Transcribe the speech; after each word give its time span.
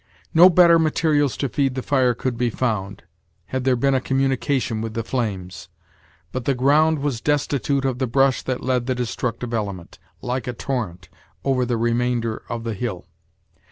No 0.33 0.49
better 0.49 0.79
materials 0.79 1.37
to 1.37 1.47
feed 1.47 1.75
the 1.75 1.83
fire 1.83 2.15
could 2.15 2.35
be 2.35 2.49
found, 2.49 3.03
had 3.45 3.65
there 3.65 3.75
been 3.75 3.93
a 3.93 4.01
communication 4.01 4.81
with 4.81 4.95
the 4.95 5.03
flames; 5.03 5.69
but 6.31 6.45
the 6.45 6.55
ground 6.55 6.97
was 6.97 7.21
destitute 7.21 7.85
of 7.85 7.99
the 7.99 8.07
brush 8.07 8.41
that 8.41 8.63
led 8.63 8.87
the 8.87 8.95
destructive 8.95 9.53
element, 9.53 9.99
like 10.19 10.47
a 10.47 10.53
torrent, 10.53 11.07
over 11.43 11.65
the 11.67 11.77
remainder 11.77 12.41
of 12.49 12.63
the 12.63 12.73
hill. 12.73 13.05